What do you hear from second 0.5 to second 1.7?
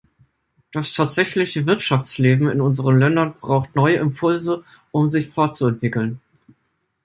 Das tatsächliche